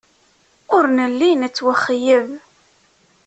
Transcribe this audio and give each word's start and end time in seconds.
Ur 0.75 0.83
nelli 0.97 1.31
nettwaxeyyeb. 1.35 2.29